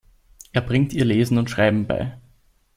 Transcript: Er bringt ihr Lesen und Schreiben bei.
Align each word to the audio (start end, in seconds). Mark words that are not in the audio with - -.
Er 0.51 0.61
bringt 0.61 0.93
ihr 0.93 1.05
Lesen 1.05 1.37
und 1.37 1.51
Schreiben 1.51 1.85
bei. 1.85 2.17